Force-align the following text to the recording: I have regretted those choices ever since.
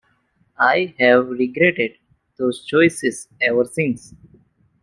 I 0.57 0.95
have 0.97 1.27
regretted 1.29 1.99
those 2.39 2.65
choices 2.65 3.27
ever 3.39 3.63
since. 3.65 4.15